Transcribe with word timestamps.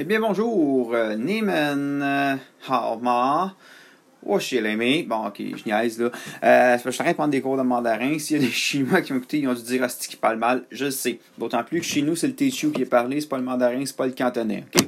Eh 0.00 0.04
bien, 0.04 0.20
bonjour, 0.20 0.94
euh, 0.94 1.16
Neiman 1.16 2.00
euh, 2.00 2.36
Halma. 2.68 3.52
Oh, 4.24 4.38
chez 4.38 4.60
l'aimé. 4.60 5.04
Bon, 5.08 5.26
ok, 5.26 5.38
je 5.40 5.64
niaise, 5.64 5.98
là. 5.98 6.12
Euh, 6.44 6.78
je 6.84 6.88
suis 6.88 7.00
en 7.00 7.02
train 7.02 7.10
de 7.10 7.16
prendre 7.16 7.30
des 7.32 7.40
cours 7.40 7.56
de 7.56 7.62
mandarin. 7.62 8.16
S'il 8.16 8.40
y 8.40 8.44
a 8.44 8.46
des 8.46 8.52
Chinois 8.52 9.00
qui 9.00 9.12
m'ont 9.12 9.20
ils 9.32 9.48
ont 9.48 9.54
dû 9.54 9.62
dire, 9.62 9.82
ah, 9.82 9.88
qui 9.88 10.14
parle 10.14 10.36
mal? 10.36 10.62
Je 10.70 10.84
le 10.84 10.92
sais. 10.92 11.18
D'autant 11.36 11.64
plus 11.64 11.80
que 11.80 11.86
chez 11.86 12.02
nous, 12.02 12.14
c'est 12.14 12.28
le 12.28 12.36
Techu 12.36 12.70
qui 12.70 12.82
est 12.82 12.86
parlé, 12.86 13.20
c'est 13.20 13.28
pas 13.28 13.38
le 13.38 13.42
mandarin, 13.42 13.84
c'est 13.84 13.96
pas 13.96 14.06
le 14.06 14.12
cantonais, 14.12 14.64
ok? 14.72 14.86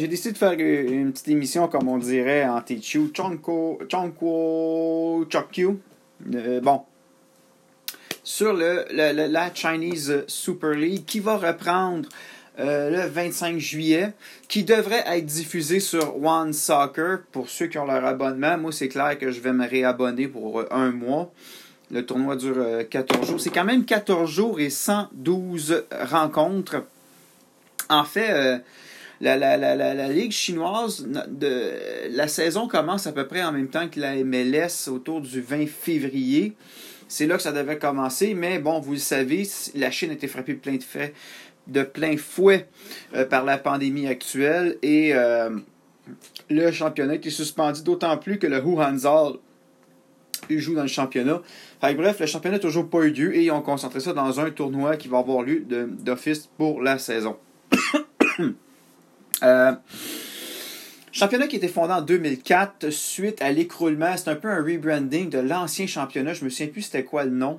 J'ai 0.00 0.08
décidé 0.08 0.32
de 0.32 0.38
faire 0.38 0.54
une 0.54 1.12
petite 1.12 1.28
émission, 1.28 1.68
comme 1.68 1.86
on 1.86 1.98
dirait 1.98 2.48
en 2.48 2.60
Techu. 2.62 3.12
Chonko, 3.14 3.78
Chonko, 3.88 5.24
Chokyu. 5.30 5.78
Euh, 6.34 6.60
bon, 6.60 6.82
sur 8.24 8.54
le, 8.54 8.86
le, 8.90 9.28
la 9.28 9.54
Chinese 9.54 10.24
Super 10.26 10.70
League 10.70 11.04
qui 11.04 11.20
va 11.20 11.36
reprendre 11.36 12.08
euh, 12.60 12.88
le 12.88 13.10
25 13.10 13.58
juillet, 13.58 14.12
qui 14.46 14.62
devrait 14.62 15.02
être 15.06 15.26
diffusé 15.26 15.80
sur 15.80 16.22
One 16.22 16.52
Soccer 16.52 17.22
pour 17.32 17.48
ceux 17.48 17.66
qui 17.66 17.78
ont 17.78 17.84
leur 17.84 18.04
abonnement. 18.04 18.56
Moi, 18.56 18.70
c'est 18.70 18.86
clair 18.86 19.18
que 19.18 19.32
je 19.32 19.40
vais 19.40 19.52
me 19.52 19.68
réabonner 19.68 20.28
pour 20.28 20.60
euh, 20.60 20.68
un 20.70 20.92
mois. 20.92 21.32
Le 21.90 22.06
tournoi 22.06 22.36
dure 22.36 22.88
14 22.88 23.22
euh, 23.22 23.26
jours. 23.32 23.40
C'est 23.40 23.50
quand 23.50 23.64
même 23.64 23.84
14 23.84 24.30
jours 24.30 24.60
et 24.60 24.70
112 24.70 25.84
rencontres. 26.08 26.84
En 27.88 28.04
fait, 28.04 28.62
la, 29.20 29.36
la, 29.36 30.08
Ligue 30.08 30.30
chinoise, 30.30 31.06
de, 31.06 31.72
la 32.10 32.28
saison 32.28 32.68
commence 32.68 33.08
à 33.08 33.12
peu 33.12 33.26
près 33.26 33.42
en 33.42 33.50
même 33.50 33.68
temps 33.68 33.88
que 33.88 33.98
la 33.98 34.14
MLS 34.22 34.88
autour 34.88 35.20
du 35.20 35.40
20 35.40 35.66
février. 35.66 36.54
C'est 37.08 37.26
là 37.26 37.36
que 37.36 37.42
ça 37.42 37.52
devait 37.52 37.78
commencer, 37.78 38.32
mais 38.34 38.58
bon, 38.58 38.80
vous 38.80 38.92
le 38.92 38.98
savez, 38.98 39.46
la 39.74 39.90
Chine 39.90 40.10
a 40.10 40.14
été 40.14 40.28
frappée 40.28 40.54
plein 40.54 40.76
de 40.76 40.82
faits 40.82 41.14
de 41.66 41.82
plein 41.82 42.16
fouet 42.16 42.68
euh, 43.14 43.24
par 43.24 43.44
la 43.44 43.58
pandémie 43.58 44.06
actuelle 44.06 44.78
et 44.82 45.14
euh, 45.14 45.50
le 46.50 46.70
championnat 46.70 47.14
est 47.14 47.30
suspendu 47.30 47.82
d'autant 47.82 48.16
plus 48.18 48.38
que 48.38 48.46
le 48.46 48.60
Huanzhal 48.60 49.34
joue 50.50 50.74
dans 50.74 50.82
le 50.82 50.88
championnat. 50.88 51.40
bref, 51.80 52.20
le 52.20 52.26
championnat 52.26 52.56
n'a 52.56 52.62
toujours 52.62 52.88
pas 52.88 53.02
eu 53.04 53.10
lieu 53.10 53.34
et 53.34 53.44
ils 53.44 53.50
ont 53.50 53.62
concentré 53.62 54.00
ça 54.00 54.12
dans 54.12 54.40
un 54.40 54.50
tournoi 54.50 54.96
qui 54.96 55.08
va 55.08 55.18
avoir 55.18 55.42
lieu 55.42 55.60
d'office 55.60 56.50
pour 56.58 56.82
la 56.82 56.98
saison. 56.98 57.36
euh, 59.42 59.72
championnat 61.12 61.46
qui 61.46 61.56
a 61.56 61.58
été 61.58 61.68
fondé 61.68 61.92
en 61.92 62.02
2004 62.02 62.90
suite 62.90 63.40
à 63.40 63.50
l'écroulement. 63.52 64.16
C'est 64.16 64.30
un 64.30 64.36
peu 64.36 64.48
un 64.48 64.62
rebranding 64.62 65.30
de 65.30 65.38
l'ancien 65.38 65.86
championnat. 65.86 66.34
Je 66.34 66.44
me 66.44 66.50
souviens 66.50 66.68
plus 66.68 66.82
c'était 66.82 67.04
quoi 67.04 67.24
le 67.24 67.30
nom. 67.30 67.58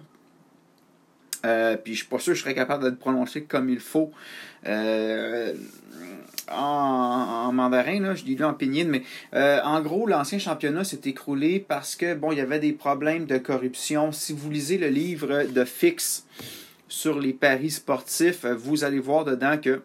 Euh, 1.46 1.78
puis 1.78 1.94
je 1.94 2.00
suis 2.00 2.08
pas 2.08 2.20
sûr 2.20 2.34
que 2.34 2.38
je 2.38 2.44
serais 2.44 2.56
capable 2.56 2.84
de 2.84 2.90
le 2.90 2.96
prononcer 2.96 3.44
comme 3.44 3.70
il 3.70 3.80
faut. 3.80 4.12
Euh, 4.66 5.54
en, 6.52 7.52
mandarin, 7.52 8.00
là, 8.00 8.16
je 8.16 8.24
dis 8.24 8.36
là 8.36 8.50
en 8.50 8.54
pénine, 8.54 8.90
mais 8.90 9.04
euh, 9.34 9.60
en 9.64 9.82
gros, 9.82 10.08
l'ancien 10.08 10.40
championnat 10.40 10.84
s'est 10.84 11.02
écroulé 11.06 11.60
parce 11.60 11.96
que 11.96 12.14
bon, 12.14 12.32
il 12.32 12.38
y 12.38 12.42
avait 12.42 12.60
des 12.60 12.74
problèmes 12.74 13.26
de 13.26 13.38
corruption. 13.38 14.12
Si 14.12 14.34
vous 14.34 14.50
lisez 14.50 14.78
le 14.78 14.88
livre 14.88 15.44
de 15.44 15.66
Fix 15.66 16.26
sur 16.88 17.20
les 17.20 17.34
paris 17.34 17.72
sportifs, 17.72 18.46
vous 18.46 18.84
allez 18.84 19.00
voir 19.00 19.26
dedans 19.26 19.58
que, 19.58 19.82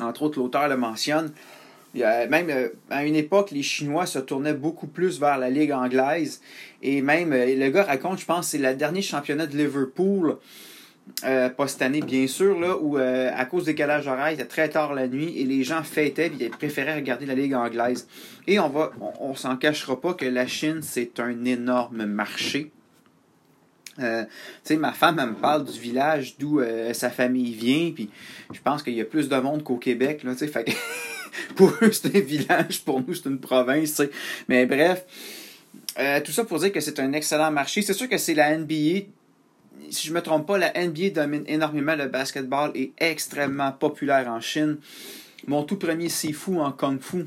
entre 0.00 0.22
autres, 0.22 0.38
l'auteur 0.38 0.68
le 0.68 0.76
mentionne, 0.76 1.32
même 1.94 2.50
euh, 2.50 2.68
à 2.90 3.04
une 3.04 3.16
époque, 3.16 3.50
les 3.50 3.62
Chinois 3.62 4.06
se 4.06 4.18
tournaient 4.18 4.54
beaucoup 4.54 4.86
plus 4.86 5.20
vers 5.20 5.38
la 5.38 5.50
Ligue 5.50 5.72
anglaise. 5.72 6.40
Et 6.82 7.02
même, 7.02 7.32
euh, 7.32 7.54
le 7.54 7.70
gars 7.70 7.84
raconte, 7.84 8.20
je 8.20 8.24
pense, 8.24 8.48
c'est 8.48 8.58
le 8.58 8.74
dernier 8.74 9.02
championnat 9.02 9.46
de 9.46 9.56
Liverpool. 9.56 10.38
Euh, 11.24 11.48
pas 11.48 11.66
cette 11.66 11.82
année, 11.82 12.00
bien 12.00 12.26
sûr, 12.28 12.58
là, 12.58 12.76
où 12.80 12.96
à 12.96 13.44
cause 13.44 13.64
des 13.64 13.72
décalage 13.72 14.06
horaire, 14.06 14.30
il 14.30 14.34
était 14.34 14.44
très 14.44 14.68
tard 14.68 14.94
la 14.94 15.08
nuit 15.08 15.36
et 15.36 15.44
les 15.44 15.64
gens 15.64 15.82
fêtaient 15.82 16.28
et 16.28 16.44
ils 16.44 16.50
préféraient 16.50 16.94
regarder 16.94 17.26
la 17.26 17.34
Ligue 17.34 17.54
anglaise. 17.54 18.06
Et 18.46 18.60
on 18.60 18.68
va, 18.68 18.92
on, 19.20 19.34
s'en 19.34 19.56
cachera 19.56 20.00
pas 20.00 20.14
que 20.14 20.24
la 20.24 20.46
Chine, 20.46 20.78
c'est 20.80 21.18
un 21.18 21.44
énorme 21.44 22.04
marché. 22.04 22.70
tu 23.98 24.04
sais, 24.62 24.76
ma 24.76 24.92
femme, 24.92 25.18
elle 25.18 25.30
me 25.30 25.34
parle 25.34 25.64
du 25.64 25.78
village 25.78 26.36
d'où 26.38 26.62
sa 26.92 27.10
famille 27.10 27.52
vient, 27.52 27.90
puis 27.92 28.08
je 28.52 28.60
pense 28.60 28.84
qu'il 28.84 28.94
y 28.94 29.00
a 29.00 29.04
plus 29.04 29.28
de 29.28 29.36
monde 29.36 29.64
qu'au 29.64 29.78
Québec, 29.78 30.22
là, 30.22 30.32
tu 30.32 30.38
sais, 30.38 30.46
fait 30.46 30.72
pour 31.56 31.72
eux, 31.82 31.92
c'est 31.92 32.14
un 32.14 32.20
village, 32.20 32.82
pour 32.84 33.00
nous, 33.00 33.14
c'est 33.14 33.28
une 33.28 33.38
province. 33.38 34.02
Mais 34.48 34.66
bref, 34.66 35.04
euh, 35.98 36.20
tout 36.20 36.32
ça 36.32 36.44
pour 36.44 36.58
dire 36.58 36.72
que 36.72 36.80
c'est 36.80 36.98
un 37.00 37.12
excellent 37.12 37.50
marché. 37.50 37.82
C'est 37.82 37.94
sûr 37.94 38.08
que 38.08 38.18
c'est 38.18 38.34
la 38.34 38.56
NBA. 38.56 39.06
Si 39.90 40.06
je 40.06 40.10
ne 40.10 40.16
me 40.16 40.22
trompe 40.22 40.46
pas, 40.46 40.58
la 40.58 40.72
NBA 40.72 41.10
domine 41.10 41.44
énormément 41.46 41.94
le 41.94 42.06
basketball 42.06 42.70
et 42.74 42.92
est 42.98 43.10
extrêmement 43.10 43.72
populaire 43.72 44.28
en 44.28 44.40
Chine. 44.40 44.78
Mon 45.46 45.64
tout 45.64 45.76
premier 45.76 46.08
Sifu 46.08 46.58
en 46.58 46.70
Kung 46.72 47.00
Fu, 47.00 47.26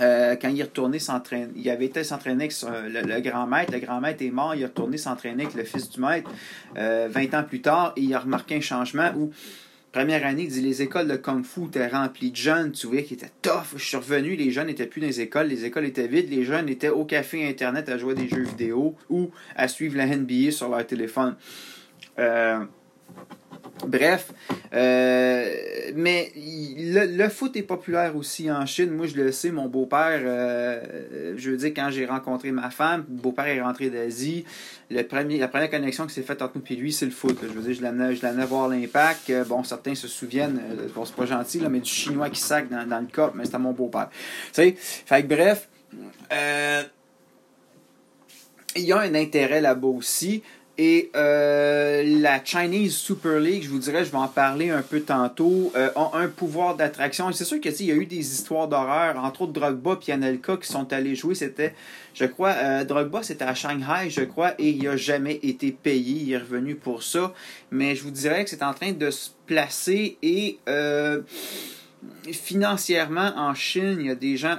euh, 0.00 0.36
quand 0.36 0.48
il 0.48 0.60
est 0.60 0.64
retourné 0.64 0.98
s'entraîner, 0.98 1.52
il 1.56 1.68
avait 1.68 1.86
été 1.86 2.04
s'entraîner 2.04 2.44
avec 2.44 2.54
le, 2.62 3.20
grand 3.20 3.46
maître. 3.46 3.72
Le 3.72 3.78
grand 3.80 4.00
maître 4.00 4.22
est 4.22 4.30
mort, 4.30 4.54
il 4.54 4.62
est 4.62 4.66
retourné 4.66 4.96
s'entraîner 4.96 5.44
avec 5.44 5.54
le 5.54 5.64
fils 5.64 5.90
du 5.90 6.00
maître 6.00 6.30
20 6.76 6.80
euh, 6.80 7.08
ans 7.32 7.44
plus 7.44 7.60
tard 7.60 7.92
et 7.96 8.02
il 8.02 8.14
a 8.14 8.20
remarqué 8.20 8.56
un 8.56 8.60
changement 8.60 9.12
où 9.16 9.32
Première 9.94 10.26
année, 10.26 10.42
il 10.42 10.48
dit 10.48 10.60
les 10.60 10.82
écoles 10.82 11.06
de 11.06 11.14
Kung 11.14 11.44
Fu 11.44 11.66
étaient 11.66 11.86
remplies 11.86 12.32
de 12.32 12.36
jeunes, 12.36 12.72
tu 12.72 12.88
vois, 12.88 13.02
qui 13.02 13.14
étaient 13.14 13.30
tough. 13.42 13.76
Je 13.76 13.84
suis 13.84 13.96
revenu, 13.96 14.34
les 14.34 14.50
jeunes 14.50 14.66
n'étaient 14.66 14.88
plus 14.88 15.00
dans 15.00 15.06
les 15.06 15.20
écoles, 15.20 15.46
les 15.46 15.64
écoles 15.64 15.84
étaient 15.84 16.08
vides, 16.08 16.28
les 16.30 16.42
jeunes 16.42 16.68
étaient 16.68 16.88
au 16.88 17.04
café 17.04 17.48
Internet 17.48 17.88
à 17.88 17.96
jouer 17.96 18.14
des 18.14 18.26
jeux 18.26 18.42
vidéo 18.42 18.96
ou 19.08 19.30
à 19.54 19.68
suivre 19.68 19.96
la 19.96 20.06
NBA 20.06 20.50
sur 20.50 20.68
leur 20.68 20.84
téléphone. 20.84 21.36
Euh, 22.18 22.64
Bref, 23.86 24.32
euh, 24.72 25.54
mais 25.94 26.32
le, 26.36 27.28
foot 27.28 27.56
est 27.56 27.62
populaire 27.62 28.16
aussi 28.16 28.50
en 28.50 28.66
Chine. 28.66 28.90
Moi, 28.90 29.06
je 29.06 29.14
le 29.14 29.30
sais, 29.32 29.50
mon 29.50 29.68
beau-père, 29.68 30.20
euh, 30.24 31.34
je 31.36 31.50
veux 31.50 31.56
dire, 31.56 31.72
quand 31.74 31.90
j'ai 31.90 32.04
rencontré 32.04 32.50
ma 32.50 32.70
femme, 32.70 33.04
mon 33.08 33.22
beau-père 33.22 33.46
est 33.46 33.60
rentré 33.60 33.90
d'Asie. 33.90 34.44
La 34.90 35.04
première 35.04 35.70
connexion 35.70 36.06
qui 36.06 36.14
s'est 36.14 36.22
faite 36.22 36.42
entre 36.42 36.58
nous 36.58 36.64
et 36.68 36.76
lui, 36.76 36.92
c'est 36.92 37.06
le 37.06 37.12
foot. 37.12 37.38
Je 37.42 37.48
veux 37.48 37.62
dire, 37.62 37.74
je 37.74 37.82
l'amenais, 37.82 38.16
je 38.16 38.46
voir 38.46 38.68
l'impact. 38.68 39.30
Euh, 39.30 39.44
bon, 39.44 39.62
certains 39.62 39.94
se 39.94 40.08
souviennent, 40.08 40.60
bon, 40.94 41.04
c'est 41.04 41.14
pas 41.16 41.26
gentil, 41.26 41.62
mais 41.70 41.80
du 41.80 41.90
chinois 41.90 42.28
qui 42.28 42.40
sac 42.40 42.68
dans, 42.68 42.86
dans 42.86 43.00
le 43.00 43.06
cop, 43.12 43.32
mais 43.34 43.44
c'était 43.44 43.58
mon 43.58 43.72
beau-père. 43.72 44.10
Tu 44.52 44.52
sais, 44.52 44.74
fait 44.76 45.22
que 45.22 45.28
bref, 45.28 45.68
il 48.76 48.82
y 48.82 48.92
a 48.92 48.98
un 48.98 49.14
intérêt 49.14 49.60
là-bas 49.60 49.88
aussi. 49.88 50.42
Et 50.76 51.12
euh, 51.14 52.02
la 52.20 52.44
Chinese 52.44 52.96
Super 52.96 53.38
League, 53.38 53.62
je 53.62 53.68
vous 53.68 53.78
dirais, 53.78 54.04
je 54.04 54.10
vais 54.10 54.18
en 54.18 54.26
parler 54.26 54.70
un 54.70 54.82
peu 54.82 55.00
tantôt, 55.02 55.70
euh, 55.76 55.90
a 55.94 56.10
un 56.14 56.26
pouvoir 56.26 56.74
d'attraction. 56.74 57.30
C'est 57.30 57.44
sûr 57.44 57.60
qu'il 57.60 57.86
y 57.86 57.92
a 57.92 57.94
eu 57.94 58.06
des 58.06 58.18
histoires 58.18 58.66
d'horreur, 58.66 59.16
entre 59.22 59.42
autres 59.42 59.52
Drogba 59.52 60.00
et 60.08 60.12
Anelka 60.12 60.56
qui 60.56 60.66
sont 60.66 60.92
allés 60.92 61.14
jouer. 61.14 61.36
C'était, 61.36 61.74
je 62.12 62.24
crois, 62.24 62.54
euh, 62.56 62.84
Drogba 62.84 63.22
c'était 63.22 63.44
à 63.44 63.54
Shanghai, 63.54 64.10
je 64.10 64.22
crois, 64.22 64.54
et 64.58 64.70
il 64.70 64.82
n'a 64.82 64.96
jamais 64.96 65.38
été 65.44 65.70
payé. 65.70 66.22
Il 66.22 66.32
est 66.32 66.38
revenu 66.38 66.74
pour 66.74 67.04
ça. 67.04 67.32
Mais 67.70 67.94
je 67.94 68.02
vous 68.02 68.10
dirais 68.10 68.42
que 68.42 68.50
c'est 68.50 68.64
en 68.64 68.74
train 68.74 68.90
de 68.90 69.10
se 69.12 69.30
placer 69.46 70.18
et 70.22 70.58
euh, 70.68 71.22
financièrement 72.32 73.32
en 73.36 73.54
Chine, 73.54 73.98
il 74.00 74.06
y 74.06 74.10
a 74.10 74.16
des 74.16 74.36
gens. 74.36 74.56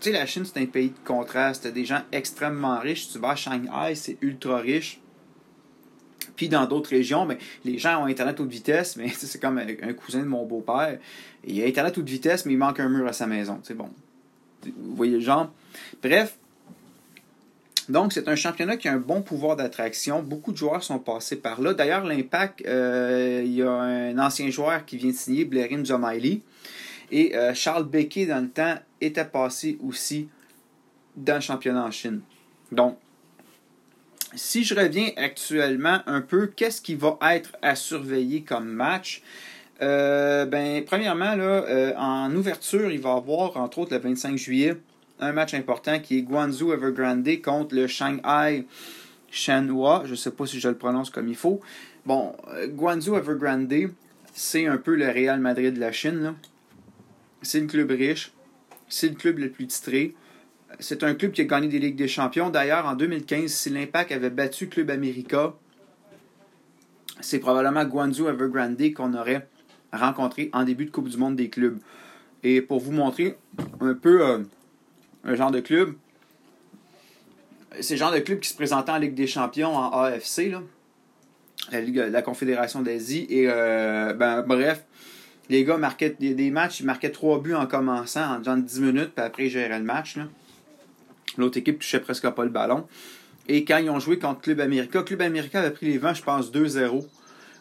tu 0.00 0.10
sais, 0.10 0.12
la 0.12 0.24
Chine, 0.24 0.44
c'est 0.44 0.60
un 0.60 0.66
pays 0.66 0.90
de 0.90 1.04
contraste. 1.04 1.66
Des 1.66 1.84
gens 1.84 2.02
extrêmement 2.12 2.78
riches. 2.78 3.08
Tu 3.10 3.18
vas 3.18 3.30
à 3.30 3.34
Shanghai, 3.34 3.96
c'est 3.96 4.18
ultra 4.20 4.58
riche. 4.58 5.00
Puis 6.38 6.48
dans 6.48 6.64
d'autres 6.66 6.90
régions, 6.90 7.26
mais 7.26 7.36
les 7.64 7.78
gens 7.78 8.04
ont 8.04 8.06
Internet 8.06 8.38
haute 8.38 8.48
vitesse, 8.48 8.96
mais 8.96 9.08
c'est 9.16 9.40
comme 9.40 9.58
un 9.58 9.92
cousin 9.92 10.20
de 10.20 10.26
mon 10.26 10.46
beau-père. 10.46 10.98
Il 11.44 11.60
a 11.62 11.66
Internet 11.66 11.98
haute 11.98 12.08
vitesse, 12.08 12.46
mais 12.46 12.52
il 12.52 12.58
manque 12.58 12.78
un 12.78 12.88
mur 12.88 13.06
à 13.08 13.12
sa 13.12 13.26
maison. 13.26 13.58
C'est 13.64 13.74
bon. 13.74 13.90
Vous 14.64 14.94
voyez 14.94 15.14
le 15.14 15.20
genre? 15.20 15.52
Bref. 16.00 16.38
Donc, 17.88 18.12
c'est 18.12 18.28
un 18.28 18.36
championnat 18.36 18.76
qui 18.76 18.86
a 18.86 18.92
un 18.92 18.98
bon 18.98 19.20
pouvoir 19.20 19.56
d'attraction. 19.56 20.22
Beaucoup 20.22 20.52
de 20.52 20.56
joueurs 20.56 20.82
sont 20.84 21.00
passés 21.00 21.36
par 21.36 21.60
là. 21.60 21.74
D'ailleurs, 21.74 22.04
l'Impact, 22.04 22.64
euh, 22.66 23.42
il 23.44 23.54
y 23.54 23.62
a 23.62 23.70
un 23.70 24.18
ancien 24.18 24.48
joueur 24.50 24.84
qui 24.84 24.96
vient 24.96 25.10
de 25.10 25.16
signer, 25.16 25.44
Blairin 25.44 25.84
Zomaili. 25.84 26.42
Et 27.10 27.34
euh, 27.34 27.52
Charles 27.52 27.88
Becquet, 27.88 28.26
dans 28.26 28.42
le 28.42 28.50
temps, 28.50 28.76
était 29.00 29.24
passé 29.24 29.76
aussi 29.82 30.28
dans 31.16 31.36
le 31.36 31.40
championnat 31.40 31.84
en 31.84 31.90
Chine. 31.90 32.20
Donc, 32.70 32.96
si 34.34 34.64
je 34.64 34.74
reviens 34.74 35.10
actuellement 35.16 36.00
un 36.06 36.20
peu, 36.20 36.48
qu'est-ce 36.48 36.80
qui 36.80 36.94
va 36.94 37.18
être 37.32 37.56
à 37.62 37.74
surveiller 37.74 38.42
comme 38.42 38.68
match? 38.68 39.22
Euh, 39.80 40.44
ben, 40.44 40.84
premièrement, 40.84 41.34
là, 41.34 41.64
euh, 41.68 41.94
en 41.96 42.34
ouverture, 42.34 42.90
il 42.90 43.00
va 43.00 43.10
y 43.10 43.16
avoir, 43.16 43.56
entre 43.56 43.78
autres, 43.78 43.94
le 43.94 44.00
25 44.00 44.36
juillet, 44.36 44.76
un 45.20 45.32
match 45.32 45.54
important 45.54 45.98
qui 46.00 46.18
est 46.18 46.22
Guangzhou 46.22 46.72
Evergrande 46.72 47.40
contre 47.42 47.74
le 47.74 47.86
Shanghai 47.86 48.66
Shenhua. 49.30 50.02
Je 50.04 50.12
ne 50.12 50.16
sais 50.16 50.30
pas 50.30 50.46
si 50.46 50.60
je 50.60 50.68
le 50.68 50.76
prononce 50.76 51.10
comme 51.10 51.28
il 51.28 51.36
faut. 51.36 51.60
Bon, 52.06 52.34
euh, 52.48 52.66
Guangzhou 52.66 53.16
Evergrande, 53.16 53.92
c'est 54.34 54.66
un 54.66 54.78
peu 54.78 54.94
le 54.94 55.08
Real 55.08 55.40
Madrid 55.40 55.74
de 55.74 55.80
la 55.80 55.92
Chine. 55.92 56.34
C'est 57.42 57.60
le 57.60 57.66
club 57.66 57.90
riche. 57.90 58.32
C'est 58.88 59.08
le 59.08 59.14
club 59.14 59.38
le 59.38 59.50
plus 59.50 59.66
titré. 59.66 60.14
C'est 60.80 61.02
un 61.02 61.14
club 61.14 61.32
qui 61.32 61.40
a 61.40 61.44
gagné 61.44 61.68
des 61.68 61.78
Ligues 61.78 61.96
des 61.96 62.08
Champions. 62.08 62.50
D'ailleurs, 62.50 62.86
en 62.86 62.94
2015, 62.94 63.50
si 63.50 63.70
l'Impact 63.70 64.12
avait 64.12 64.30
battu 64.30 64.68
Club 64.68 64.90
America, 64.90 65.54
c'est 67.20 67.38
probablement 67.38 67.84
Guangzhou 67.84 68.28
Evergrande 68.28 68.94
qu'on 68.94 69.14
aurait 69.14 69.48
rencontrés 69.92 70.50
en 70.52 70.64
début 70.64 70.84
de 70.84 70.90
Coupe 70.90 71.08
du 71.08 71.16
Monde 71.16 71.36
des 71.36 71.48
clubs. 71.48 71.78
Et 72.42 72.60
pour 72.60 72.80
vous 72.80 72.92
montrer 72.92 73.36
un 73.80 73.94
peu 73.94 74.24
euh, 74.24 74.38
un 75.24 75.34
genre 75.34 75.50
de 75.50 75.60
club, 75.60 75.94
c'est 77.80 77.94
le 77.94 77.98
genre 77.98 78.12
de 78.12 78.20
club 78.20 78.40
qui 78.40 78.48
se 78.48 78.54
présentait 78.54 78.92
en 78.92 78.98
Ligue 78.98 79.14
des 79.14 79.26
Champions 79.26 79.74
en 79.74 79.90
AFC, 80.02 80.52
la 81.72 82.22
Confédération 82.22 82.82
d'Asie. 82.82 83.26
Et 83.28 83.46
euh, 83.48 84.12
ben, 84.14 84.42
bref, 84.42 84.84
les 85.48 85.64
gars 85.64 85.76
marquaient 85.76 86.16
des, 86.18 86.50
matchs, 86.50 86.80
ils 86.80 86.86
marquaient 86.86 87.10
trois 87.10 87.40
buts 87.40 87.54
en 87.54 87.66
commençant, 87.66 88.38
en 88.38 88.42
genre 88.42 88.56
10 88.56 88.80
minutes, 88.80 89.12
puis 89.14 89.24
après 89.24 89.46
ils 89.46 89.50
géraient 89.50 89.78
le 89.78 89.84
match. 89.84 90.18
L'autre 91.36 91.58
équipe 91.58 91.78
touchait 91.80 92.00
presque 92.00 92.28
pas 92.28 92.44
le 92.44 92.50
ballon. 92.50 92.86
Et 93.48 93.64
quand 93.64 93.78
ils 93.78 93.90
ont 93.90 94.00
joué 94.00 94.18
contre 94.18 94.42
Club 94.42 94.60
América, 94.60 95.02
Club 95.02 95.22
América 95.22 95.60
avait 95.60 95.70
pris 95.70 95.86
les 95.86 95.98
vents, 95.98 96.14
je 96.14 96.22
pense, 96.22 96.52
2-0 96.52 97.06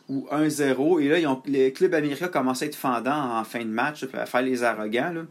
ou 0.09 0.27
1-0. 0.31 1.01
Et 1.01 1.09
là, 1.09 1.19
ils 1.19 1.27
ont, 1.27 1.41
les 1.45 1.71
Club 1.71 1.93
América 1.93 2.27
commençaient 2.27 2.65
à 2.65 2.67
être 2.67 2.75
fendants 2.75 3.37
en 3.37 3.43
fin 3.43 3.61
de 3.61 3.69
match, 3.69 4.05
à 4.13 4.25
faire 4.25 4.41
les 4.41 4.63
arrogants. 4.63 5.11
Là. 5.13 5.21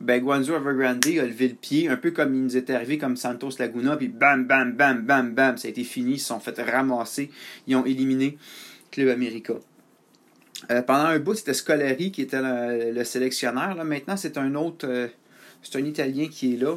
Ben, 0.00 0.22
Guanzo 0.22 0.54
Evergrande 0.54 1.04
a 1.06 1.26
levé 1.26 1.48
le 1.48 1.54
pied, 1.54 1.88
un 1.88 1.96
peu 1.96 2.12
comme 2.12 2.32
il 2.34 2.42
nous 2.42 2.56
était 2.56 2.74
arrivé 2.74 2.98
comme 2.98 3.16
Santos 3.16 3.50
Laguna, 3.58 3.96
puis 3.96 4.06
bam, 4.06 4.46
bam, 4.46 4.72
bam, 4.72 5.02
bam, 5.02 5.34
bam, 5.34 5.56
ça 5.58 5.66
a 5.66 5.70
été 5.72 5.82
fini, 5.82 6.12
ils 6.12 6.18
se 6.20 6.26
sont 6.26 6.38
fait 6.38 6.60
ramasser, 6.62 7.32
ils 7.66 7.74
ont 7.74 7.84
éliminé 7.84 8.38
Club 8.92 9.08
América. 9.08 9.54
Euh, 10.70 10.82
pendant 10.82 11.06
un 11.06 11.18
bout, 11.18 11.34
c'était 11.34 11.54
Scolari 11.54 12.12
qui 12.12 12.22
était 12.22 12.40
le, 12.40 13.04
sélectionneur. 13.04 13.74
Là. 13.74 13.84
Maintenant, 13.84 14.16
c'est 14.16 14.38
un 14.38 14.54
autre, 14.54 14.86
euh, 14.88 15.08
c'est 15.62 15.78
un 15.78 15.84
Italien 15.84 16.28
qui 16.28 16.54
est 16.54 16.56
là. 16.56 16.76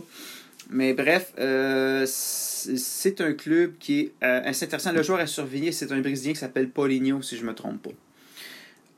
Mais 0.72 0.94
bref, 0.94 1.34
euh, 1.38 2.06
c'est 2.08 3.22
un 3.22 3.34
club 3.34 3.74
qui 3.78 4.00
est 4.00 4.14
assez 4.24 4.66
intéressant. 4.66 4.94
Le 4.94 5.04
joueur 5.04 5.20
à 5.20 5.28
surveiller, 5.28 5.72
c'est 5.72 5.92
un 5.92 6.00
Brésilien 6.00 6.34
qui 6.34 6.40
s'appelle 6.40 6.70
Paulinho, 6.70 7.22
si 7.22 7.36
je 7.36 7.44
ne 7.44 7.50
me 7.50 7.54
trompe 7.54 7.82
pas. 7.82 7.90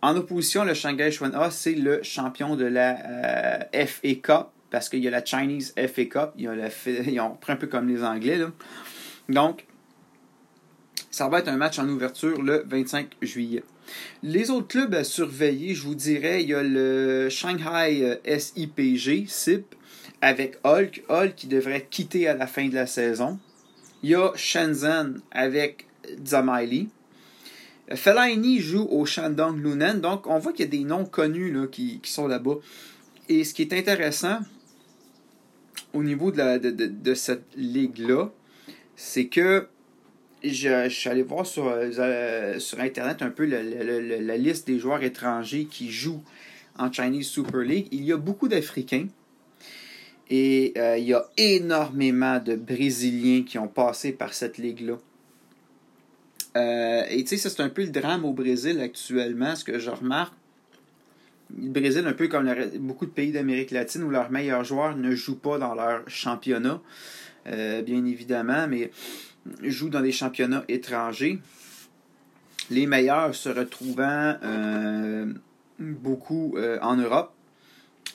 En 0.01 0.15
opposition, 0.15 0.65
le 0.65 0.73
Shanghai 0.73 1.11
Shuai 1.11 1.29
c'est 1.49 1.73
le 1.73 2.03
champion 2.03 2.55
de 2.55 2.65
la 2.65 3.67
FA 3.73 4.15
Cup, 4.21 4.47
parce 4.69 4.89
qu'il 4.89 5.03
y 5.03 5.07
a 5.07 5.11
la 5.11 5.23
Chinese 5.23 5.73
FA 5.75 6.05
Cup. 6.05 6.31
La, 6.37 6.69
ils 6.85 7.19
ont 7.19 7.35
pris 7.35 7.53
un 7.53 7.55
peu 7.55 7.67
comme 7.67 7.87
les 7.87 8.03
Anglais. 8.03 8.39
Donc, 9.29 9.65
ça 11.13 11.29
va 11.29 11.39
être 11.39 11.47
un 11.47 11.57
match 11.57 11.77
en 11.79 11.87
ouverture 11.87 12.41
le 12.41 12.63
25 12.67 13.17
juillet. 13.21 13.63
Les 14.23 14.49
autres 14.49 14.67
clubs 14.67 14.95
à 14.95 15.03
surveiller, 15.03 15.75
je 15.75 15.83
vous 15.83 15.93
dirais, 15.93 16.41
il 16.41 16.49
y 16.49 16.53
a 16.55 16.63
le 16.63 17.29
Shanghai 17.29 18.19
euh, 18.25 18.39
SIPG, 18.39 19.27
SIP, 19.27 19.75
avec 20.23 20.57
Hulk. 20.63 21.03
Hulk 21.09 21.35
qui 21.35 21.47
devrait 21.47 21.85
quitter 21.89 22.29
à 22.29 22.33
la 22.33 22.47
fin 22.47 22.69
de 22.69 22.73
la 22.73 22.87
saison. 22.87 23.37
Il 24.01 24.11
y 24.11 24.15
a 24.15 24.31
Shenzhen 24.35 25.19
avec 25.31 25.85
Zamaili. 26.25 26.89
Fellaini 27.93 28.59
joue 28.59 28.87
au 28.89 29.05
Shandong 29.05 29.61
Lunen, 29.61 29.99
donc 29.99 30.25
on 30.25 30.39
voit 30.39 30.53
qu'il 30.53 30.63
y 30.63 30.67
a 30.69 30.71
des 30.71 30.85
noms 30.85 31.03
connus 31.03 31.51
là, 31.51 31.67
qui, 31.67 31.99
sont 32.05 32.27
là-bas. 32.27 32.55
Et 33.27 33.43
ce 33.43 33.53
qui 33.53 33.63
est 33.63 33.73
intéressant 33.73 34.39
au 35.91 36.01
niveau 36.01 36.31
de, 36.31 36.57
de 36.69 37.13
cette 37.13 37.45
ligue-là, 37.57 38.31
c'est 38.95 39.27
que 39.27 39.67
je, 40.41 40.87
suis 40.87 41.09
allé 41.09 41.23
voir 41.23 41.45
sur, 41.45 41.67
euh, 41.67 42.59
sur 42.59 42.79
Internet 42.79 43.21
un 43.21 43.29
peu 43.29 43.45
la 43.45 44.37
liste 44.37 44.67
des 44.67 44.79
joueurs 44.79 45.03
étrangers 45.03 45.65
qui 45.65 45.91
jouent 45.91 46.23
en 46.79 46.89
Chinese 46.91 47.27
Super 47.27 47.59
League. 47.59 47.89
Il 47.91 48.05
y 48.05 48.13
a 48.13 48.17
beaucoup 48.17 48.47
d'Africains. 48.47 49.07
Et 50.29 50.73
euh, 50.77 50.97
il 50.97 51.05
y 51.05 51.13
a 51.13 51.25
énormément 51.37 52.39
de 52.39 52.55
Brésiliens 52.55 53.43
qui 53.43 53.57
ont 53.57 53.67
passé 53.67 54.11
par 54.11 54.33
cette 54.33 54.57
ligue-là. 54.57 54.97
Euh, 56.55 57.03
et 57.09 57.23
tu 57.23 57.37
sais, 57.37 57.49
c'est 57.49 57.61
un 57.61 57.69
peu 57.69 57.83
le 57.83 57.89
drame 57.89 58.25
au 58.25 58.33
Brésil 58.33 58.79
actuellement, 58.79 59.55
ce 59.55 59.63
que 59.63 59.79
je 59.79 59.89
remarque. 59.89 60.33
Le 61.55 61.69
Brésil, 61.69 62.05
un 62.07 62.13
peu 62.13 62.27
comme 62.27 62.51
beaucoup 62.79 63.05
de 63.05 63.11
pays 63.11 63.31
d'Amérique 63.31 63.71
latine, 63.71 64.03
où 64.03 64.09
leurs 64.09 64.31
meilleurs 64.31 64.63
joueurs 64.63 64.95
ne 64.95 65.13
jouent 65.13 65.39
pas 65.39 65.57
dans 65.59 65.75
leur 65.75 66.07
championnat, 66.07 66.81
bien 67.45 68.05
évidemment, 68.05 68.67
mais 68.67 68.89
jouent 69.61 69.89
dans 69.89 70.01
des 70.01 70.11
championnats 70.11 70.63
étrangers. 70.67 71.39
Les 72.69 72.87
meilleurs 72.87 73.35
se 73.35 73.49
retrouvant 73.49 74.35
euh, 74.43 75.33
beaucoup 75.79 76.53
euh, 76.57 76.79
en 76.81 76.95
Europe. 76.95 77.33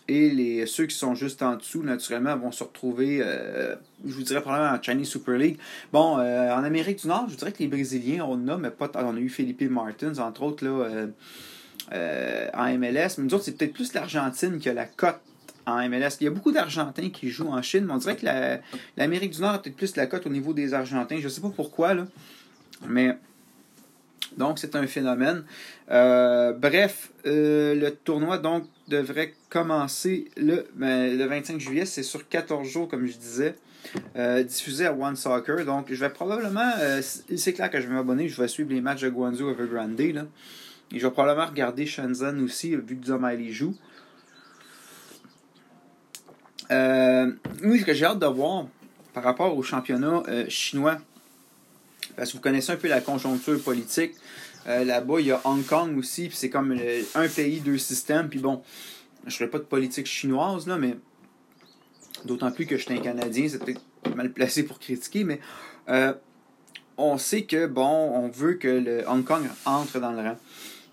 Et 0.08 0.30
les, 0.30 0.66
ceux 0.66 0.86
qui 0.86 0.96
sont 0.96 1.14
juste 1.14 1.42
en 1.42 1.56
dessous, 1.56 1.82
naturellement, 1.82 2.36
vont 2.36 2.50
se 2.50 2.64
retrouver, 2.64 3.20
euh, 3.20 3.76
je 4.06 4.14
vous 4.14 4.22
dirais 4.22 4.40
probablement 4.40 4.72
en 4.72 4.82
Chinese 4.82 5.08
Super 5.08 5.36
League. 5.36 5.58
Bon, 5.92 6.14
en 6.16 6.64
Amérique 6.64 7.02
du 7.02 7.08
Nord, 7.08 7.26
je 7.28 7.36
dirais 7.36 7.52
que 7.52 7.58
les 7.58 7.68
Brésiliens, 7.68 8.24
on 8.26 8.48
a, 8.48 8.56
mais 8.56 8.70
pas 8.70 8.90
On 8.94 9.16
a 9.16 9.18
eu 9.18 9.28
Felipe 9.28 9.62
Martins, 9.62 10.18
entre 10.18 10.42
autres, 10.44 10.64
là, 10.64 11.08
en 12.54 12.78
MLS. 12.78 13.18
Mais 13.18 13.24
nous 13.24 13.34
autres, 13.34 13.44
c'est 13.44 13.58
peut-être 13.58 13.74
plus 13.74 13.92
l'Argentine 13.92 14.58
qui 14.58 14.70
a 14.70 14.74
la 14.74 14.86
cote 14.86 15.20
en 15.68 15.88
MLS. 15.88 16.16
Il 16.20 16.24
y 16.24 16.26
a 16.26 16.30
beaucoup 16.30 16.52
d'Argentins 16.52 17.10
qui 17.10 17.28
jouent 17.30 17.50
en 17.50 17.62
Chine, 17.62 17.84
mais 17.84 17.92
on 17.92 17.98
dirait 17.98 18.16
que 18.16 18.26
l'Amérique 18.96 19.32
du 19.32 19.40
Nord 19.40 19.54
a 19.54 19.62
peut-être 19.62 19.76
plus 19.76 19.96
la 19.96 20.06
cote 20.06 20.26
au 20.26 20.30
niveau 20.30 20.52
des 20.52 20.74
Argentins. 20.74 21.18
Je 21.18 21.24
ne 21.24 21.28
sais 21.28 21.40
pas 21.40 21.52
pourquoi, 21.54 21.94
là. 21.94 22.06
Mais. 22.86 23.16
Donc, 24.36 24.58
c'est 24.58 24.76
un 24.76 24.86
phénomène. 24.86 25.44
Euh, 25.90 26.52
bref, 26.52 27.10
euh, 27.26 27.74
le 27.74 27.90
tournoi 27.90 28.38
donc 28.38 28.64
devrait 28.88 29.34
commencer 29.48 30.30
le, 30.36 30.66
ben, 30.74 31.16
le 31.16 31.24
25 31.26 31.60
juillet. 31.60 31.86
C'est 31.86 32.02
sur 32.02 32.28
14 32.28 32.66
jours, 32.66 32.88
comme 32.88 33.06
je 33.06 33.16
disais. 33.16 33.54
Euh, 34.16 34.42
diffusé 34.42 34.86
à 34.86 34.92
One 34.92 35.16
Soccer. 35.16 35.64
Donc, 35.64 35.86
je 35.88 36.00
vais 36.00 36.10
probablement. 36.10 36.72
c'est 37.00 37.52
clair 37.52 37.70
que 37.70 37.80
je 37.80 37.86
vais 37.86 37.94
m'abonner. 37.94 38.28
Je 38.28 38.40
vais 38.40 38.48
suivre 38.48 38.70
les 38.70 38.80
matchs 38.80 39.02
de 39.02 39.08
Guangzhou 39.08 39.50
Evergrande. 39.50 40.00
Là. 40.00 40.24
Et 40.92 40.98
je 40.98 41.06
vais 41.06 41.12
probablement 41.12 41.46
regarder 41.46 41.86
Shenzhen 41.86 42.42
aussi, 42.42 42.74
vu 42.76 42.96
que 42.96 43.06
Zomali 43.06 43.52
joue. 43.52 43.76
Euh, 46.70 47.30
oui, 47.62 47.80
ce 47.80 47.84
que 47.84 47.94
j'ai 47.94 48.04
hâte 48.04 48.18
de 48.18 48.26
voir 48.26 48.66
par 49.14 49.22
rapport 49.22 49.56
au 49.56 49.62
championnat 49.62 50.22
euh, 50.28 50.44
chinois, 50.48 50.98
parce 52.16 52.30
que 52.30 52.36
vous 52.36 52.42
connaissez 52.42 52.72
un 52.72 52.76
peu 52.76 52.88
la 52.88 53.00
conjoncture 53.00 53.60
politique. 53.62 54.12
Euh, 54.68 54.84
là-bas, 54.84 55.20
il 55.20 55.26
y 55.26 55.32
a 55.32 55.40
Hong 55.44 55.64
Kong 55.64 55.96
aussi, 55.98 56.28
puis 56.28 56.36
c'est 56.36 56.50
comme 56.50 56.78
un 57.14 57.28
pays, 57.28 57.60
deux 57.60 57.78
systèmes. 57.78 58.28
Puis 58.28 58.38
bon, 58.38 58.62
je 59.24 59.28
ne 59.28 59.30
ferai 59.32 59.50
pas 59.50 59.58
de 59.58 59.64
politique 59.64 60.06
chinoise, 60.06 60.66
là, 60.66 60.76
mais 60.76 60.96
d'autant 62.24 62.50
plus 62.50 62.66
que 62.66 62.76
je 62.76 62.84
suis 62.84 62.94
un 62.94 63.00
Canadien, 63.00 63.48
c'est 63.48 63.62
peut-être 63.64 63.80
mal 64.14 64.32
placé 64.32 64.64
pour 64.64 64.78
critiquer, 64.78 65.24
mais 65.24 65.40
on 66.98 67.16
sait 67.16 67.42
que, 67.44 67.66
bon, 67.66 67.86
on 67.86 68.28
veut 68.28 68.54
que 68.54 68.68
le 68.68 69.08
Hong 69.08 69.24
Kong 69.24 69.44
entre 69.64 70.00
dans 70.00 70.12
le 70.12 70.20
rang. 70.20 70.36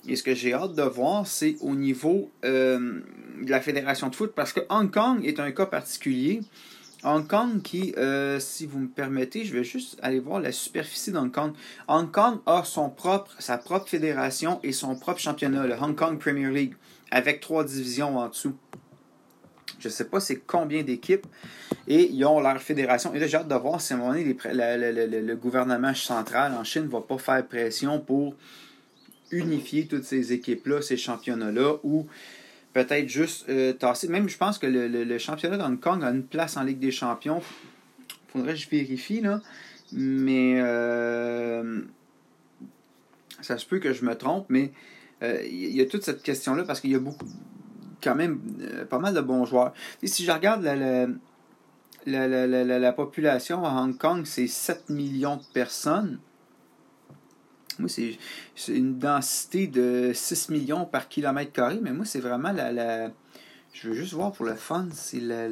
Et 0.08 0.16
ce 0.16 0.22
que 0.22 0.36
j'ai 0.36 0.54
hâte 0.54 0.76
de 0.76 0.84
voir, 0.84 1.26
c'est 1.26 1.58
au 1.62 1.74
niveau 1.74 2.30
euh, 2.46 3.02
de 3.42 3.50
la 3.50 3.60
fédération 3.60 4.08
de 4.10 4.16
foot, 4.16 4.34
parce 4.36 4.54
que 4.54 4.60
Hong 4.70 4.92
Kong 4.92 5.26
est 5.26 5.40
un 5.40 5.52
cas 5.52 5.66
particulier. 5.66 6.42
Hong 7.06 7.28
Kong 7.28 7.62
qui, 7.62 7.94
euh, 7.98 8.40
si 8.40 8.66
vous 8.66 8.80
me 8.80 8.88
permettez, 8.88 9.46
je 9.46 9.56
vais 9.56 9.64
juste 9.64 9.98
aller 10.02 10.20
voir 10.20 10.40
la 10.40 10.52
superficie 10.52 11.12
d'Hong 11.12 11.32
Kong. 11.32 11.54
Hong 11.88 12.12
Kong 12.12 12.40
a 12.48 12.64
son 12.64 12.90
propre, 12.90 13.32
sa 13.40 13.60
propre 13.60 13.88
fédération 13.88 14.60
et 14.64 14.72
son 14.72 14.96
propre 14.96 15.20
championnat, 15.20 15.68
le 15.68 15.76
Hong 15.76 15.96
Kong 15.96 16.18
Premier 16.18 16.50
League, 16.50 16.74
avec 17.12 17.42
trois 17.42 17.64
divisions 17.64 18.18
en 18.18 18.28
dessous. 18.28 18.56
Je 19.80 19.88
ne 19.88 19.94
sais 19.94 20.06
pas 20.06 20.20
c'est 20.20 20.38
combien 20.38 20.82
d'équipes. 20.82 21.28
Et 21.88 22.10
ils 22.12 22.26
ont 22.26 22.40
leur 22.40 22.60
fédération. 22.60 23.14
Et 23.14 23.20
là, 23.20 23.28
j'ai 23.28 23.38
hâte 23.38 23.48
de 23.48 23.56
voir 23.56 23.80
si 23.80 23.94
à 23.94 23.98
un 23.98 24.00
moment 24.00 24.14
donné, 24.14 24.24
le 24.26 25.36
gouvernement 25.36 25.94
central 25.94 26.54
en 26.54 26.64
Chine 26.64 26.86
ne 26.86 26.90
va 26.90 27.02
pas 27.02 27.20
faire 27.20 27.46
pression 27.46 28.00
pour 28.00 28.36
unifier 29.30 29.86
toutes 29.86 30.06
ces 30.06 30.34
équipes-là, 30.34 30.82
ces 30.82 30.98
championnats-là, 30.98 31.76
ou 31.84 32.08
peut-être 32.76 33.08
juste 33.08 33.48
euh, 33.48 33.72
tasser. 33.72 34.10
Même, 34.10 34.28
je 34.28 34.38
pense 34.38 34.60
que 34.60 34.68
le, 34.68 35.18
championnat 35.18 35.58
d'Hong 35.58 35.80
Kong 35.80 36.04
a 36.04 36.10
une 36.10 36.26
place 36.26 36.58
en 36.58 36.64
Ligue 36.64 36.80
des 36.80 36.92
Champions. 36.92 37.42
Faudrait 38.28 38.54
que 38.54 38.60
je 38.60 38.70
vérifie, 38.70 39.22
là. 39.22 39.42
Mais 39.94 40.60
euh, 40.60 41.82
ça 43.40 43.58
se 43.58 43.66
peut 43.66 43.80
que 43.80 43.94
je 43.94 44.04
me 44.04 44.14
trompe, 44.14 44.48
mais 44.50 44.74
euh, 45.24 45.42
il 45.50 45.74
y 45.74 45.80
a 45.80 45.86
toute 45.86 46.04
cette 46.04 46.22
question-là 46.22 46.64
parce 46.64 46.82
qu'il 46.82 46.92
y 46.92 46.96
a 46.96 47.00
beaucoup, 47.00 47.26
quand 48.04 48.16
même, 48.16 48.42
pas 48.90 49.00
mal 49.00 49.14
de 49.14 49.22
bons 49.22 49.46
joueurs. 49.46 49.74
Et 50.04 50.08
si 50.08 50.26
je 50.26 50.32
regarde 50.34 50.62
la, 50.62 51.08
la, 52.06 52.48
la 52.48 52.92
population 52.92 53.64
à 53.64 53.70
Hong 53.70 53.98
Kong, 53.98 54.24
c'est 54.26 54.48
7 54.48 54.90
millions 54.90 55.38
de 55.38 55.46
personnes. 55.54 56.20
Moi, 57.80 57.90
c'est 57.90 58.18
une 58.68 58.98
densité 58.98 59.68
de 59.68 60.12
6 60.14 60.50
millions 60.50 60.86
par 60.86 61.10
kilomètre 61.10 61.52
carré, 61.52 61.80
mais 61.82 61.92
moi, 61.92 62.06
c'est 62.06 62.20
vraiment 62.20 62.52
la, 62.52 63.12
Je 63.74 63.90
veux 63.90 63.96
juste 63.96 64.14
voir 64.14 64.32
pour 64.32 64.46
le 64.46 64.56
fun, 64.56 64.88
c'est 64.94 65.20
la, 65.20 65.48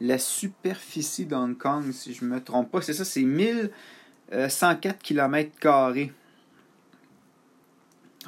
la, 0.00 0.18
superficie 0.18 1.26
d'Hong 1.26 1.56
Kong, 1.56 1.92
si 1.92 2.14
je 2.14 2.24
ne 2.24 2.30
me 2.30 2.42
trompe 2.42 2.70
pas. 2.70 2.82
C'est 2.82 2.94
ça, 2.94 3.04
c'est 3.04 3.22
1104 3.22 4.98
km 5.02 5.50
carrés. 5.58 6.12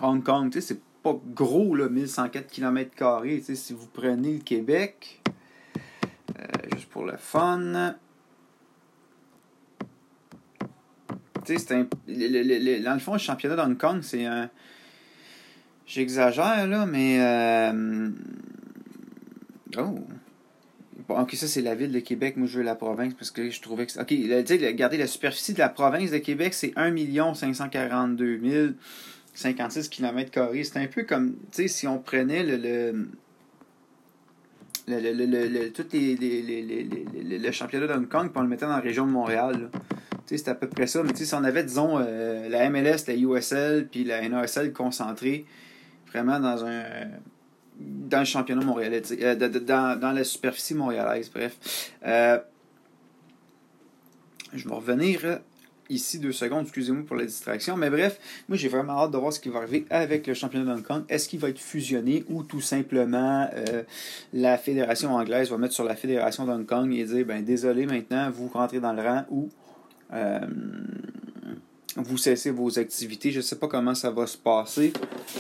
Hong 0.03 0.23
Kong, 0.23 0.51
tu 0.51 0.61
sais, 0.61 0.75
c'est 0.75 0.81
pas 1.03 1.21
gros, 1.35 1.75
là, 1.75 1.89
1104 1.89 2.51
km. 2.51 3.23
Tu 3.23 3.43
sais, 3.43 3.55
si 3.55 3.73
vous 3.73 3.87
prenez 3.87 4.35
le 4.35 4.41
Québec, 4.41 5.23
euh, 6.39 6.43
juste 6.73 6.89
pour 6.89 7.05
le 7.05 7.17
fun, 7.17 7.95
un, 11.51 11.87
dans 12.83 12.95
le 12.95 13.01
fond, 13.01 13.13
le 13.13 13.19
championnat 13.19 13.57
d'Hong 13.57 13.77
Kong, 13.77 13.99
c'est 14.03 14.25
un. 14.25 14.51
J'exagère, 15.87 16.67
là, 16.67 16.87
mais. 16.87 17.19
Euh, 17.21 18.11
oh. 19.79 19.99
ok, 21.09 21.35
ça, 21.35 21.47
c'est 21.47 21.63
la 21.63 21.75
ville 21.75 21.93
de 21.93 22.01
Québec. 22.01 22.37
Moi, 22.37 22.47
je 22.47 22.59
veux 22.59 22.65
la 22.65 22.75
province 22.75 23.15
parce 23.15 23.31
que 23.31 23.51
je 23.51 23.61
trouvais 23.61 23.87
que. 23.87 24.01
Ok, 24.01 24.11
regardez, 24.11 24.97
la 24.97 25.07
superficie 25.07 25.53
de 25.53 25.59
la 25.59 25.69
province 25.69 26.11
de 26.11 26.19
Québec, 26.19 26.55
c'est 26.55 26.73
1 26.77 27.35
542 27.35 28.77
056 29.35 29.89
km. 29.89 30.51
C'est 30.63 30.77
un 30.79 30.87
peu 30.87 31.03
comme, 31.05 31.35
tu 31.51 31.63
sais, 31.63 31.69
si 31.69 31.87
on 31.87 31.99
prenait 31.99 32.43
le. 32.43 32.57
le 32.57 33.09
le, 34.87 35.01
le, 35.01 35.13
le, 35.13 35.49
le, 35.49 35.73
tout 35.73 35.87
les, 35.95 36.15
les, 36.15 36.43
les, 36.43 37.39
le 37.39 37.53
championnat 37.53 37.87
de 37.87 37.93
Hong 37.95 38.07
Kong, 38.07 38.29
puis 38.29 38.37
on 38.37 38.43
le 38.43 38.49
mettait 38.49 38.67
dans 38.67 38.73
la 38.73 38.81
région 38.81 39.07
de 39.07 39.13
Montréal. 39.13 39.71
C'est 40.27 40.49
à 40.49 40.55
peu 40.55 40.69
près 40.69 40.87
ça. 40.87 41.03
Mais 41.03 41.15
si 41.15 41.35
on 41.35 41.45
avait, 41.45 41.65
disons, 41.65 41.99
euh, 41.99 42.49
la 42.49 42.69
MLS, 42.71 43.07
la 43.07 43.15
USL, 43.15 43.89
puis 43.89 44.05
la 44.05 44.27
NASL 44.29 44.73
concentrée 44.73 45.45
vraiment 46.09 46.41
dans 46.41 46.65
un 46.65 46.85
dans 47.77 48.21
le 48.21 48.25
championnat 48.25 48.65
montréalais, 48.65 49.03
euh, 49.21 49.35
dans, 49.35 49.99
dans, 49.99 50.13
la 50.13 50.23
superficie 50.23 50.75
montréalaise, 50.75 51.29
bref. 51.29 51.93
Euh, 52.07 52.39
je 54.53 54.69
vais 54.69 54.75
revenir 54.75 55.41
ici 55.91 56.21
deux 56.21 56.31
secondes, 56.31 56.63
excusez-moi 56.63 57.03
pour 57.05 57.17
la 57.17 57.25
distraction, 57.25 57.77
mais 57.77 57.91
bref, 57.91 58.21
moi 58.49 58.57
j'ai 58.57 58.69
vraiment 58.69 58.93
hâte 58.93 59.11
de 59.11 59.19
voir 59.19 59.33
ce 59.33 59.41
qui 59.41 59.49
va 59.49 59.59
arriver 59.59 59.87
avec 59.91 60.29
le 60.29 60.35
championnat 60.35 60.73
de 60.73 60.79
Hong 60.79 60.87
Kong. 60.87 61.03
Est-ce 61.09 61.29
qu'il 61.29 61.41
va 61.41 61.49
être 61.49 61.59
fusionné 61.59 62.25
ou 62.29 62.45
tout 62.45 62.61
simplement 62.61 63.51
la 64.33 64.57
fédération 64.57 65.13
anglaise 65.13 65.51
va 65.51 65.59
mettre 65.59 65.75
sur 65.75 65.85
la 65.85 65.97
fédération 65.97 66.47
de 66.47 66.53
Hong 66.53 66.67
Kong 66.67 66.95
et 66.95 67.05
dire 67.05 67.27
ben 67.27 67.45
désolé 67.45 67.87
maintenant, 67.87 68.31
vous 68.31 68.47
rentrez 68.47 68.79
dans 68.79 68.93
le 68.93 69.03
rang 69.03 69.25
ou 69.31 69.51
vous 71.97 72.17
cessez 72.17 72.51
vos 72.51 72.79
activités. 72.79 73.31
Je 73.31 73.39
ne 73.39 73.43
sais 73.43 73.57
pas 73.57 73.69
comment 73.69 73.95
ça 73.95 74.11
va 74.11 74.27
se 74.27 74.37
passer. 74.37 74.93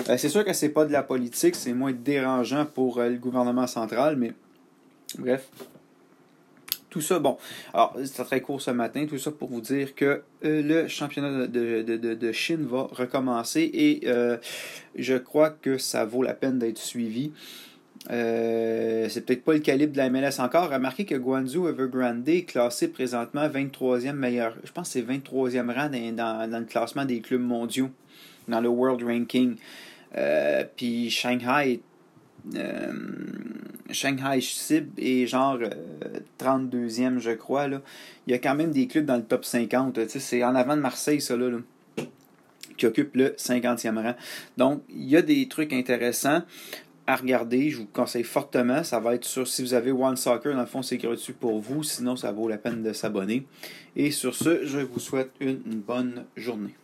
Euh, 0.08 0.16
c'est 0.16 0.28
sûr 0.28 0.44
que 0.44 0.52
c'est 0.52 0.68
pas 0.68 0.84
de 0.84 0.92
la 0.92 1.02
politique, 1.02 1.54
c'est 1.54 1.72
moins 1.72 1.92
dérangeant 1.92 2.66
pour 2.66 2.98
euh, 2.98 3.08
le 3.08 3.16
gouvernement 3.16 3.66
central, 3.66 4.16
mais 4.16 4.32
bref. 5.18 5.48
Tout 6.90 7.00
ça, 7.00 7.18
bon, 7.18 7.38
alors 7.72 7.96
c'est 8.04 8.22
très 8.22 8.40
court 8.40 8.62
ce 8.62 8.70
matin, 8.70 9.04
tout 9.04 9.18
ça 9.18 9.32
pour 9.32 9.48
vous 9.48 9.60
dire 9.60 9.96
que 9.96 10.22
le 10.42 10.86
championnat 10.86 11.48
de, 11.48 11.82
de, 11.82 11.96
de, 11.96 12.32
Chine 12.32 12.64
va 12.66 12.86
recommencer 12.92 13.68
et 13.74 14.06
je 14.94 15.14
crois 15.16 15.50
que 15.50 15.76
ça 15.76 16.04
vaut 16.04 16.22
la 16.22 16.34
peine 16.34 16.60
d'être 16.60 16.78
suivi. 16.78 17.32
Euh, 18.10 19.08
c'est 19.08 19.22
peut-être 19.22 19.44
pas 19.44 19.54
le 19.54 19.60
calibre 19.60 19.92
de 19.92 19.96
la 19.96 20.10
MLS 20.10 20.38
encore. 20.38 20.70
Remarquez 20.70 21.04
que 21.04 21.14
Guangzhou 21.14 21.68
Evergrande 21.68 22.28
est 22.28 22.42
classé 22.42 22.88
présentement 22.88 23.48
23e 23.48 24.12
meilleur. 24.12 24.54
Je 24.62 24.72
pense 24.72 24.92
que 24.92 25.00
c'est 25.00 25.02
23e 25.02 25.72
rang 25.72 25.88
dans, 25.88 26.60
le 26.60 26.64
classement 26.66 27.04
des 27.04 27.20
clubs 27.20 27.40
mondiaux, 27.40 27.90
dans 28.48 28.60
le 28.60 28.68
World 28.68 29.02
Ranking. 29.02 29.56
Euh, 30.16 30.64
puis 30.76 31.10
Shanghai, 31.10 31.80
euh, 32.54 32.92
Shanghai 33.90 34.40
SIB 34.40 34.98
est 34.98 35.26
genre 35.26 35.58
32e, 36.38 37.20
je 37.20 37.30
crois. 37.30 37.68
Là. 37.68 37.80
Il 38.26 38.32
y 38.32 38.34
a 38.34 38.38
quand 38.38 38.54
même 38.54 38.70
des 38.70 38.86
clubs 38.86 39.06
dans 39.06 39.16
le 39.16 39.24
top 39.24 39.46
50. 39.46 40.08
C'est 40.08 40.44
en 40.44 40.54
avant 40.54 40.76
de 40.76 40.82
Marseille, 40.82 41.22
ça 41.22 41.36
là, 41.36 41.58
qui 42.76 42.86
occupe 42.86 43.14
le 43.14 43.30
50e 43.30 44.02
rang. 44.02 44.14
Donc, 44.58 44.82
il 44.90 45.08
y 45.08 45.16
a 45.16 45.22
des 45.22 45.48
trucs 45.48 45.72
intéressants 45.72 46.42
à 47.06 47.16
regarder. 47.16 47.70
Je 47.70 47.78
vous 47.78 47.86
conseille 47.86 48.24
fortement. 48.24 48.82
Ça 48.84 49.00
va 49.00 49.14
être 49.14 49.24
sur 49.24 49.46
si 49.46 49.62
vous 49.62 49.74
avez 49.74 49.92
One 49.92 50.16
Soccer, 50.16 50.54
dans 50.54 50.60
le 50.60 50.66
fond, 50.66 50.82
c'est 50.82 50.96
gratuit 50.96 51.32
pour 51.32 51.60
vous. 51.60 51.82
Sinon, 51.82 52.16
ça 52.16 52.32
vaut 52.32 52.48
la 52.48 52.58
peine 52.58 52.82
de 52.82 52.92
s'abonner. 52.92 53.46
Et 53.96 54.10
sur 54.10 54.34
ce, 54.34 54.64
je 54.64 54.78
vous 54.78 55.00
souhaite 55.00 55.32
une 55.40 55.80
bonne 55.80 56.24
journée. 56.36 56.74